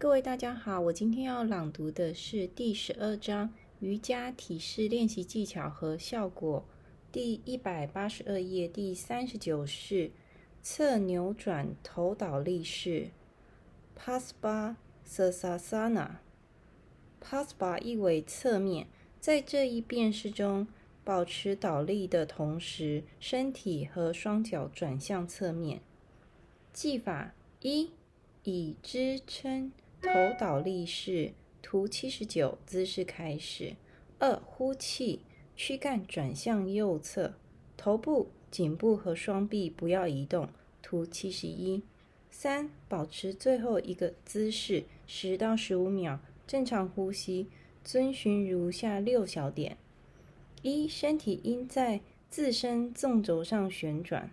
[0.00, 6.64] 各位大家好，我今天要朗读的是第十二章瑜伽体式练习技巧和效果，
[7.12, 10.10] 第一百八十二页第三十九式
[10.62, 13.10] 侧扭转头倒立式
[13.94, 14.76] （Paspa
[15.06, 16.12] Sasana）。
[17.22, 18.86] Paspa 意为侧面，
[19.20, 20.66] 在这一变式中，
[21.04, 25.82] 保持倒立的同时，身体和双脚转向侧面。
[26.72, 27.90] 技法一。
[28.44, 29.70] 以支撑
[30.02, 33.76] 头倒立式图七十九姿势开始。
[34.18, 35.20] 二、呼气，
[35.54, 37.34] 躯干转向右侧，
[37.76, 40.48] 头部、颈部和双臂不要移动。
[40.82, 41.82] 图七十一。
[42.30, 47.48] 三、保持最后一个姿势十到十五秒，正常呼吸，
[47.84, 49.76] 遵循如下六小点：
[50.62, 54.30] 一、身体应在自身纵轴上旋转，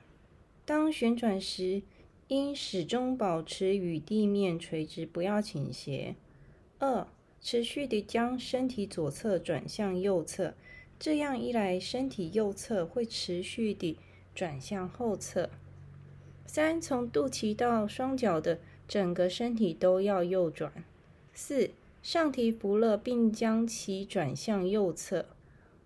[0.65, 1.81] 当旋转时。
[2.29, 6.15] 应始终保持与地面垂直，不要倾斜。
[6.77, 7.07] 二、
[7.39, 10.53] 持续地将身体左侧转向右侧，
[10.99, 13.97] 这样一来，身体右侧会持续地
[14.35, 15.49] 转向后侧。
[16.45, 20.83] 三、从肚脐到双脚的整个身体都要右转。
[21.33, 21.71] 四、
[22.03, 25.25] 上提扶勒，并将其转向右侧。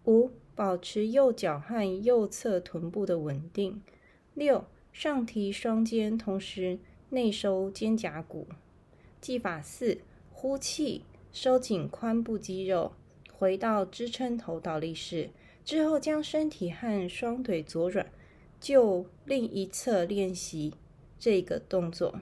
[0.06, 3.82] 五、保持右脚和右侧臀部的稳定。
[4.34, 4.66] 六。
[4.94, 6.78] 上提双肩，同时
[7.10, 8.48] 内收肩胛骨。
[9.22, 12.94] 技法四：呼气，收紧髋部肌肉，
[13.32, 15.30] 回到支撑头倒立式。
[15.64, 18.12] 之后将身体和双腿左转，
[18.60, 20.74] 就另一侧练习
[21.20, 22.20] 这个动作。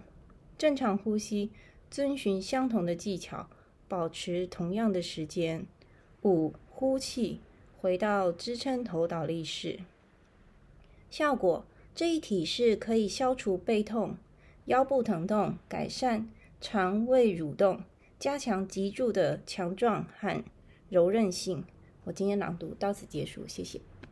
[0.57, 1.51] 正常呼吸，
[1.89, 3.49] 遵循相同的技巧，
[3.87, 5.65] 保持同样的时间。
[6.23, 7.39] 五：呼气，
[7.79, 9.79] 回到支撑头倒立式。
[11.09, 11.65] 效果。
[11.99, 14.15] 这一体式可以消除背痛、
[14.67, 16.29] 腰部疼痛，改善
[16.61, 17.83] 肠胃蠕动，
[18.17, 20.41] 加强脊柱的强壮和
[20.87, 21.65] 柔韧性。
[22.05, 23.81] 我今天朗读到此结束，谢谢。